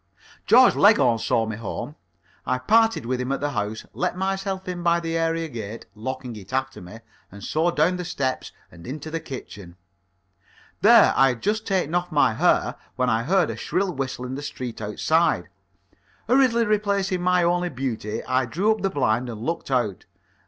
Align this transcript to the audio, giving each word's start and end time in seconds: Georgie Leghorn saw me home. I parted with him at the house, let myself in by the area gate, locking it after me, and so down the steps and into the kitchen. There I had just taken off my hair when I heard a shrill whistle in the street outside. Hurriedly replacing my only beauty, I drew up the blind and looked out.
Georgie 0.47 0.79
Leghorn 0.79 1.19
saw 1.19 1.45
me 1.45 1.55
home. 1.55 1.95
I 2.43 2.57
parted 2.57 3.05
with 3.05 3.21
him 3.21 3.31
at 3.31 3.39
the 3.39 3.51
house, 3.51 3.85
let 3.93 4.17
myself 4.17 4.67
in 4.67 4.81
by 4.81 4.99
the 4.99 5.15
area 5.15 5.47
gate, 5.47 5.85
locking 5.93 6.35
it 6.37 6.51
after 6.51 6.81
me, 6.81 7.01
and 7.31 7.43
so 7.43 7.69
down 7.69 7.97
the 7.97 8.03
steps 8.03 8.51
and 8.71 8.87
into 8.87 9.11
the 9.11 9.19
kitchen. 9.19 9.75
There 10.81 11.13
I 11.15 11.27
had 11.27 11.43
just 11.43 11.67
taken 11.67 11.93
off 11.93 12.11
my 12.11 12.33
hair 12.33 12.77
when 12.95 13.11
I 13.11 13.21
heard 13.21 13.51
a 13.51 13.55
shrill 13.55 13.93
whistle 13.93 14.25
in 14.25 14.33
the 14.33 14.41
street 14.41 14.81
outside. 14.81 15.49
Hurriedly 16.27 16.65
replacing 16.65 17.21
my 17.21 17.43
only 17.43 17.69
beauty, 17.69 18.23
I 18.25 18.47
drew 18.47 18.71
up 18.71 18.81
the 18.81 18.89
blind 18.89 19.29
and 19.29 19.41
looked 19.43 19.69
out. 19.69 20.05